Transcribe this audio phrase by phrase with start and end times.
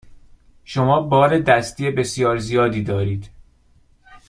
[0.63, 3.29] شما بار دستی بسیار زیادی دارید.